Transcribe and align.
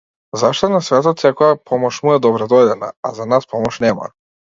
Зашто 0.43 0.67
на 0.75 0.77
светот 0.85 1.19
секоја 1.25 1.57
помош 1.71 1.99
му 2.05 2.13
е 2.13 2.21
добредојдена, 2.27 2.89
а 3.09 3.13
за 3.19 3.29
нас 3.35 3.47
помош 3.53 3.79
нема. 3.85 4.09